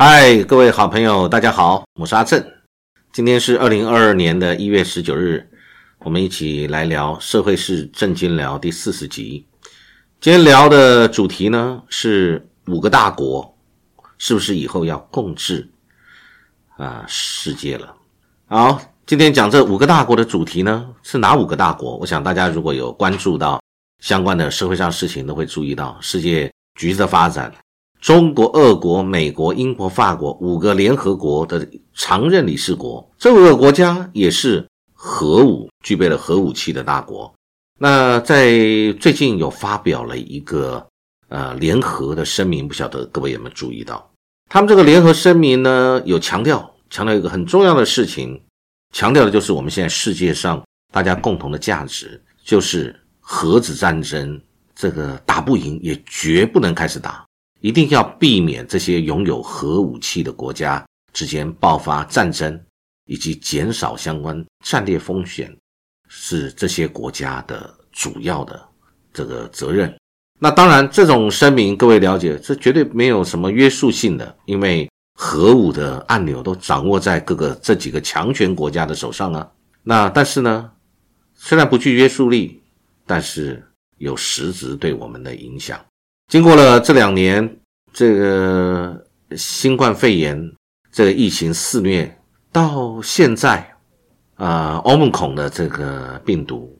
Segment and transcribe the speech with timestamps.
[0.00, 2.40] 嗨，各位好朋友，大家好，我是阿正。
[3.12, 5.44] 今天是二零二二年的一月十九日，
[5.98, 9.44] 我们一起来聊《社会是正经聊》第四十集。
[10.20, 13.58] 今天聊的主题呢是五个大国
[14.18, 15.68] 是不是以后要共治
[16.76, 17.92] 啊世界了？
[18.46, 21.96] 好，今天讲这五个大国的主题呢是哪五个大国？
[21.96, 23.60] 我想大家如果有关注到
[24.00, 27.52] 相关的社会上事情，都会注意到世界局势的发展。
[28.08, 37.30] 中国、俄国、美国、英国、法国五个联合国的常任理事国，这五个国家也是核武具备了核武器的大国。
[37.78, 38.50] 那在
[38.98, 40.82] 最近有发表了一个
[41.28, 44.10] 呃联合的声明，不晓得各位有没有注意到？
[44.48, 48.42] 他们这个联合声明呢，有强调强调一个很重要的事情，
[48.94, 54.40] 强调的就是我们现在世界上大家共同的价值，就是核子战争
[54.74, 57.27] 这个打不赢，也绝不能开始打。
[57.60, 62.60] 一定要避免这些拥有核武器的国家之间爆发战争，
[63.06, 65.54] 以及减少相关战略风险，
[66.08, 68.68] 是这些国家的主要的
[69.12, 69.92] 这个责任。
[70.38, 74.88] 那当然，这种声明各位了解，这绝对没有什么约束性的，因为
[75.18, 79.50] 核武的按钮都掌握在各个这几个强权国家的手上啊。
[79.82, 80.70] 那但是呢，
[81.34, 82.62] 虽然不具约束力，
[83.04, 83.60] 但是
[83.96, 85.84] 有实质对我们的影响。
[86.28, 87.58] 经过了这两年，
[87.90, 89.02] 这个
[89.34, 90.38] 新冠肺炎
[90.92, 92.20] 这个疫情肆虐，
[92.52, 93.66] 到现在，
[94.34, 96.78] 啊，欧盟孔的这个病毒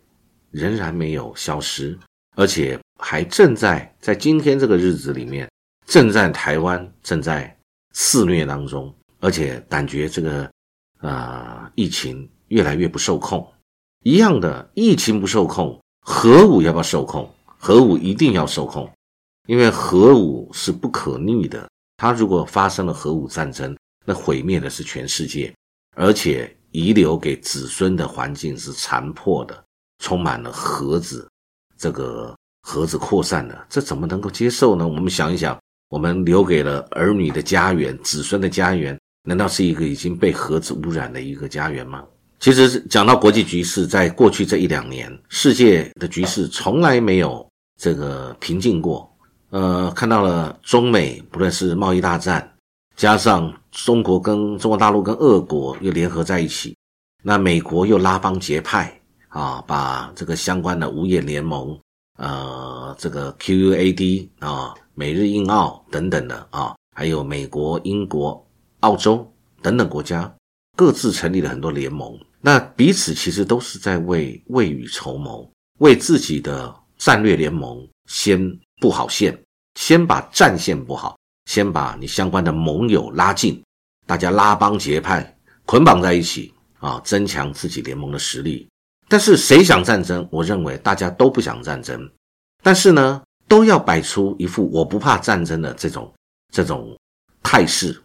[0.51, 1.99] 仍然没有消失，
[2.37, 5.51] 而且还正在在今天这个日子里面，
[5.87, 7.57] 正在台湾正在
[7.95, 10.47] 肆虐当中，而且感觉这个
[10.99, 13.51] 啊疫情越来越不受控。
[14.05, 17.35] 一样的，疫情不受控，核武要不要受控？
[17.57, 18.87] 核武一定要受控。
[19.49, 21.67] 因为核武是不可逆的，
[21.97, 25.51] 它如果发生了核武战争，那毁灭的是全世界，
[25.97, 29.65] 而且遗留给子孙的环境是残破的，
[30.05, 31.27] 充满了核子，
[31.79, 34.87] 这个核子扩散的，这怎么能够接受呢？
[34.87, 42.05] 我们想一想，我们留给了儿女的家园、子孙的家园，难道是一个已经被核子污染的一个家园吗？
[42.39, 47.49] 其实讲到国际局势，在过去这一两年，世界的局势从来没有
[47.81, 49.11] 这个平静过。
[49.51, 52.57] 呃，看到了中美不论是贸易大战，
[52.97, 56.77] 加上中国跟中国大陆跟俄国又联合在一起，
[57.23, 61.79] 那美国又拉帮结派啊，把这个相关的五眼联盟，
[62.19, 68.47] 呃，这个 QUAD 啊，美日印澳等等的啊，还有美国、英国、
[68.81, 69.27] 澳洲
[69.63, 70.31] 等等国家
[70.77, 78.59] 各自成立了很多联盟，那彼此其实都是在为未雨绸缪，为自己的战略联盟先。
[78.81, 79.37] 布好线，
[79.75, 83.63] 先把战线布好，先把你相关的盟友拉近，
[84.07, 88.69] 大家拉帮结派，捆绑在一起啊，增强自己联盟的实力。
[89.09, 90.27] 但是谁想战争？
[90.31, 92.09] 我认为大家都不想战争，
[92.63, 96.13] 但是呢，都要摆出一副我不怕战争的这种
[96.53, 96.97] 这种
[97.43, 98.01] 态势，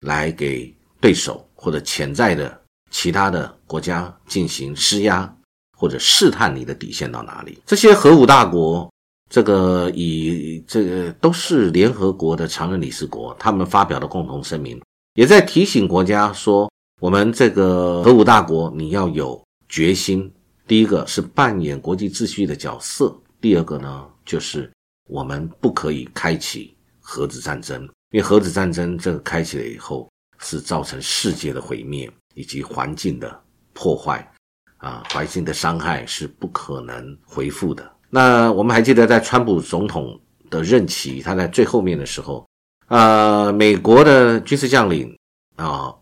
[0.00, 5.34] 来给对手或者潜在的其他的国家进行施压，
[5.76, 7.60] 或者试探你的底线到哪里。
[7.66, 8.88] 这些核武大国。
[9.34, 14.80] 这个以这个都是联合国的常任理事国，他们发表的共同声明，
[15.14, 20.32] 也在提醒国家说，我们这个核武大国，你要有决心。
[20.68, 24.70] 第一个是扮演国际秩序的角色，第二个呢，就是
[25.08, 30.08] 我们不可以开启核子战争，因为核子战争这个开启了以后，
[30.38, 34.32] 是造成世界的毁灭以及环境的破坏，
[34.76, 37.93] 啊，环境的伤害是不可能恢复的。
[38.14, 42.48] 那我们还记得，在川普总统的任期，他在最后面的时候，
[42.86, 45.18] 呃，美国的军事将领
[45.56, 45.92] 啊，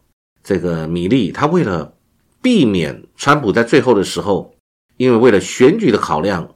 [0.44, 1.90] 这个米利，他为了
[2.42, 4.54] 避免川普在最后的时候，
[4.98, 6.46] 因为为了选举的考量，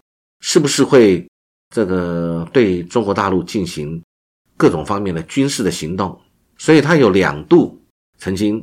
[0.41, 1.27] 是不是会
[1.75, 4.03] 这个对中国大陆进行
[4.59, 6.21] 各种方面的军事的行动，
[6.59, 7.81] 所以他有两度
[8.19, 8.63] 曾经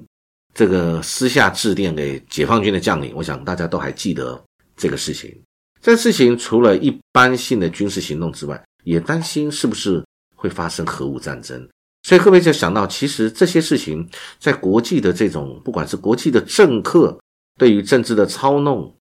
[0.53, 4.39] 这个私下致电给解放军的将领，我想大家都还记得
[4.77, 5.35] 这个事情。
[5.83, 10.01] 这事情除了一般性的军事行动之外，也担心是不是
[10.33, 11.69] 会发生核武战争。
[12.03, 14.09] 所以各位就想到，其实这些事情
[14.39, 17.19] 在国际的这种，不管是国际的政客
[17.59, 18.95] 对于政治的操弄，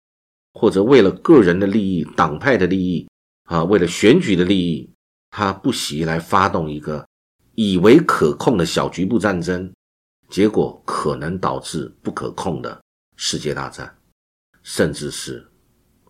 [0.54, 3.08] 或者为了个人的利益、党派的利益
[3.44, 4.90] 啊，为了选举的利益，
[5.30, 7.06] 他不惜来发动一个
[7.54, 9.72] 以为可控的小局部战争，
[10.30, 12.82] 结果可能导致不可控的
[13.16, 13.96] 世界大战，
[14.64, 15.46] 甚至是。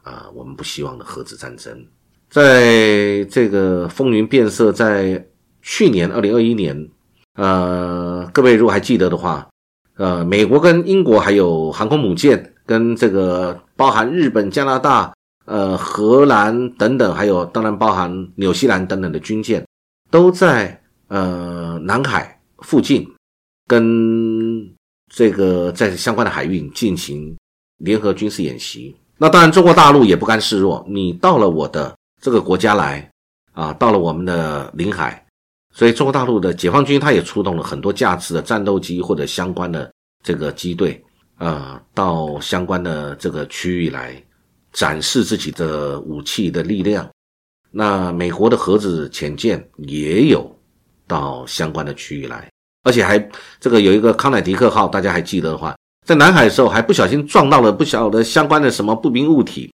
[0.03, 1.87] 啊，我们不希望的核子战争，
[2.29, 5.27] 在这个风云变色，在
[5.63, 6.89] 去年二零二一年
[7.35, 9.49] 呃，各位如果还记得的话，
[9.97, 15.15] 呃，美国跟英国还有航空母舰，跟这个包含日本、加拿大、
[15.45, 19.65] 呃荷兰等等，还有当然包含纽西兰等等的军舰，
[20.11, 23.07] 都在呃南海附近
[23.67, 24.69] 跟
[25.15, 27.37] 这个在相关的海域进行
[27.79, 28.97] 联合军事演习。
[29.19, 33.09] 那当然，中国大陆也不甘示弱，你到了我的这个国家来
[33.53, 35.25] 啊，到了我们的领海。
[35.75, 39.91] 所以，中国大陆的解放军他也出动了很多架次的战斗机或者相关的
[40.23, 41.03] 这个机队，
[41.37, 44.23] 啊，到相关的这个区域来
[44.73, 47.09] 展示自己的武器的力量。
[47.71, 50.55] 那美国的核子潜舰也有
[51.07, 52.51] 到相关的区域来，
[52.83, 53.19] 而且还
[53.59, 59.73] 这个有一个康乃狄克号，大家还记得的话，在南海的时候还不小心撞到了不晓得相关的什么不明物体，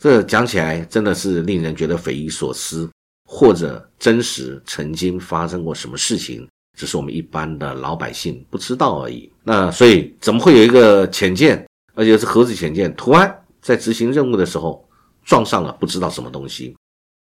[0.00, 2.88] 这讲起来真的是令人觉得匪夷所思。
[3.28, 9.28] 或者真实曾经发生过什么事情，只是我们一般的老百姓不知道而已。
[9.42, 14.88] 那所以怎么会有一个潜舰，而且是核子潜舰，突然在执行任务的时候
[15.24, 16.76] 撞上了不知道什么东西，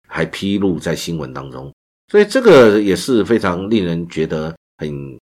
[0.09, 1.71] 还披露在新闻当中？
[2.11, 4.91] 所以这个也是非常令人觉得很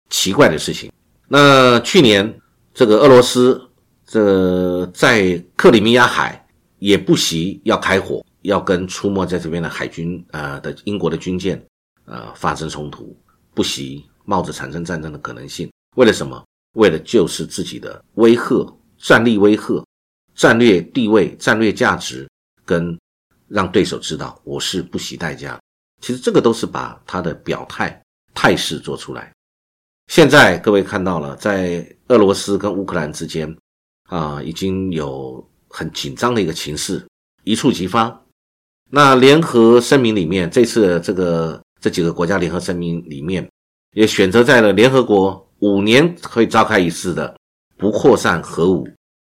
[0.09, 0.89] 奇怪的事情。
[1.27, 2.33] 那去年
[2.73, 3.61] 这个俄罗斯
[4.05, 6.45] 这在克里米亚海
[6.79, 8.23] 也不惜要开火。
[8.43, 11.65] 要跟出没在这边的海军，呃的英国的军舰，
[12.03, 13.17] 呃发生冲突，
[13.53, 15.71] 不惜冒着产生战争的可能性。
[15.95, 16.43] 为了什么？
[16.73, 19.81] 为了就是自己的威吓、战力威吓、
[20.35, 22.27] 战略地位、战略价值，
[22.65, 22.99] 跟
[23.47, 25.57] 让对手知道我是不惜代价。
[26.01, 28.03] 其实这个都是把他的表态
[28.33, 29.32] 态势做出来。
[30.13, 33.51] 现在各位看到了，在俄罗斯跟乌克兰之间，
[34.03, 37.03] 啊，已经有很紧张的一个情势
[37.45, 38.23] 一触即发。
[38.91, 43.49] 那联合声明里面，这次这个这几个国家联合声明里面，
[43.95, 47.35] 也选择在了联合国五年会召开一次的
[47.75, 48.87] 不扩散核武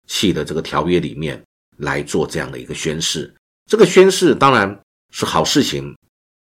[0.06, 1.38] 器的这个条约里面
[1.76, 3.31] 来做这样的一个宣誓。
[3.71, 4.81] 这个宣誓当然
[5.12, 5.94] 是好事情，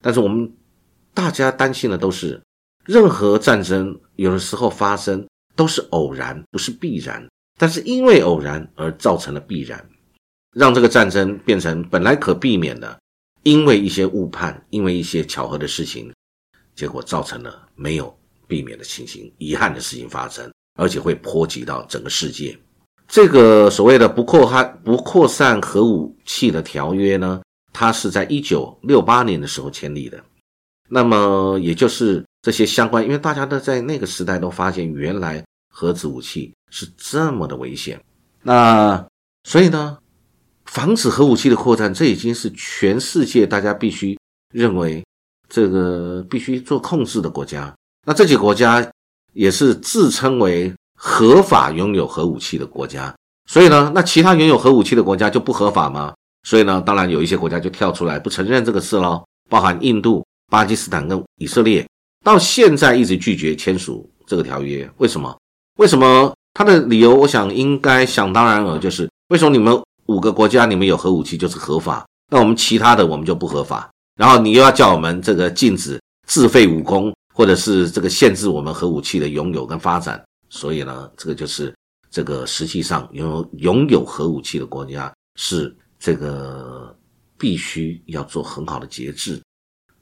[0.00, 0.48] 但是我们
[1.12, 2.40] 大家担心的都是，
[2.90, 7.24] 任何战争有的时候发生都是偶然，不是必然，
[7.56, 9.80] 但是因为偶然而造成了必然。
[10.56, 13.00] 让这个战争变成本来可避免的，
[13.44, 16.12] 因为一些误判，因为一些巧合的事情，
[16.74, 18.12] 结果造成了没有
[18.48, 22.58] 避免的情形，遗憾的事情发生，而且会波及到整个世界。
[23.06, 27.40] 这个所谓的不扩汉不扩散核武器的条约呢，
[27.72, 30.20] 它是在一九六八年的时候签立的。
[30.88, 38.00] 那么也就是这些相关，因为大家都在那个时代都发现，原来核子武器是这么的危险。
[38.42, 39.06] 那
[39.44, 39.98] 所以呢？
[40.66, 44.16] 防止核武器的扩散，这已经是全世界大家必须
[44.54, 45.04] 认为
[45.48, 47.74] 这个必须做控制的国家。
[48.06, 48.88] 那这几个国家
[49.32, 53.12] 也是自称为合法拥有核武器的国家。
[53.48, 56.14] 所以呢，那其他拥有核武器的国家就不合法吗？
[56.44, 61.84] 所以呢，当然有一些国家就跳出来不承认这个事喽，包含印度、巴基斯坦跟以色列，
[62.24, 64.88] 到现在一直拒绝签署这个条约。
[64.98, 65.36] 为什么？
[65.78, 66.32] 为什么？
[66.54, 69.80] 他的理由，我想应该想当然了，就是为什么你们？
[70.06, 73.88] 五个国家，你们有核武器就是合法，那我们其他的我们就不合法。
[74.16, 80.20] 然后你又要叫我们这个禁止自废武功，或者是这个限制我们核武器的拥有跟发展。
[80.48, 81.72] 所以呢，这个就是
[82.10, 86.92] 这个实际上拥有拥有核武器的国家是这个
[87.38, 89.40] 必须要做很好的节制，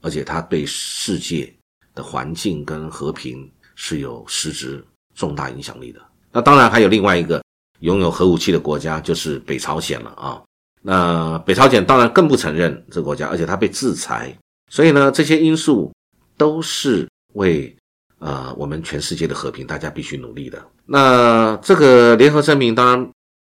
[0.01, 1.55] 而且它对世界
[1.99, 6.00] 的环境跟和平是有实质重大影响力的。
[6.33, 7.43] 那当然还有另外一个。
[7.81, 10.43] 拥有核武器的国家就是北朝鲜了啊！
[10.83, 14.37] 那北朝鲜当然更不承认这个国家，而且它被制裁。
[14.69, 15.93] 所以呢，这些因素
[16.37, 17.73] 都是为
[18.19, 20.61] 呃我们全世界的和平，大家必须努力的。
[20.87, 23.09] 那这个联合声明，当然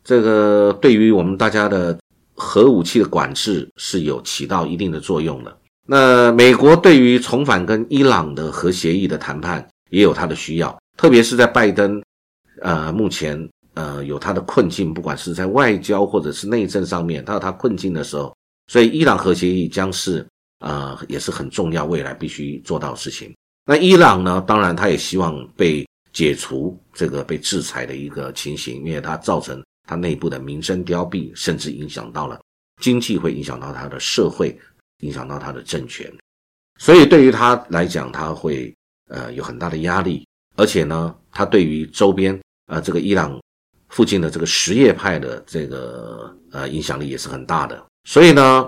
[0.05, 2.00] 这个对于我们大家的
[2.33, 5.57] 核武器的管制是有起到一定的作用的。
[5.87, 12.01] 那美国对于重返跟伊朗的核协议的谈判也有它的需要，特别是在拜登
[12.61, 13.49] 呃目前。
[13.75, 18.31] 呃，有他的困境，不管是在外交或者是内政上面，他有他困境的时候，
[18.67, 20.23] 所以伊朗核协议将是
[20.59, 23.35] 呃也是很重要，未来必须做到的事情。
[23.65, 32.39] 那伊朗呢，当然他也希望被解除这个被制裁的一个情形，因为它造成它内部的民生凋敝，甚至影响到了
[32.79, 34.55] 经济，会影响到它的社会，
[35.03, 36.12] 影响到他的政权。
[36.79, 38.74] 所以对于他来讲，他会
[39.10, 43.39] 呃有很大的压力，而且呢，他对于周边呃这个伊朗。
[43.89, 48.67] 附近的这个什叶派的这个呃影响力也是很大的，所以呢，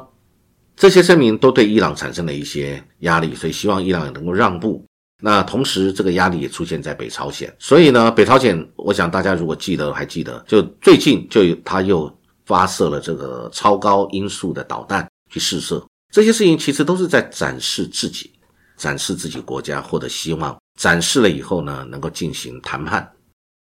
[0.76, 4.86] 这些声明都对伊朗产生了一些压力，所以希望伊朗能够让步。
[5.20, 7.52] 那同时，这个压力也出现在北朝鲜。
[7.58, 12.16] 所以呢，北朝鲜，我想大家如果记得还记得，就最近就他又
[12.46, 15.84] 发射了这个超高音速的导弹去试射。
[16.12, 18.32] 这些事情其实都是在展示自己，
[18.78, 20.58] 展示自己国家获得希望。
[20.80, 23.10] 展示了以后呢，能够进行谈判，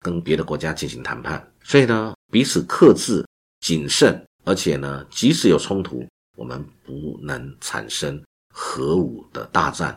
[0.02, 1.52] 跟别的国家进行谈判。
[1.64, 3.24] 所以呢，彼此克制、
[3.62, 6.04] 谨慎，而且呢，即使有冲突，
[6.38, 8.22] 我们不能产生
[8.54, 9.96] 核武的大战。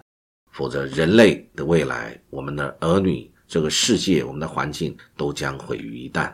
[0.53, 6.31] 否则，人类的未来、我们的儿女、这个世界、我们的环境都将毁于一旦。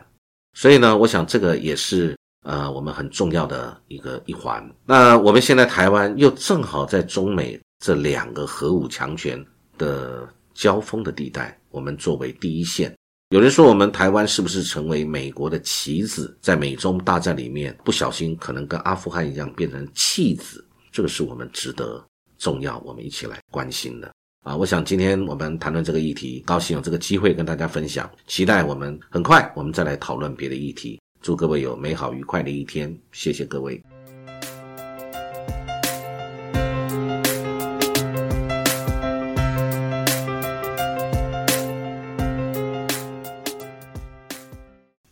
[0.53, 4.63] 所以呢，我想这个也是呃我们很重要的一个一环。
[4.85, 9.43] 那我们现在台湾又正好在中美这两个核武强权
[9.77, 12.95] 的交锋的地带，我们作为第一线。
[13.29, 20.63] 有人说，我们台湾是不是成为美国的棋子，在美中大战里面不小心可能跟阿富汗一样变成弃子？
[20.91, 22.01] 这个是我们值得。
[22.37, 24.11] 重要，我们一起来关心的
[24.43, 24.55] 啊！
[24.55, 30.99] 我想今天我们谈论这个议题，高兴有这个机会跟大家分享，期待我们很快我们再来讨论别的议题。
[31.25, 33.81] 祝各位有美好愉快的一天，谢谢各位。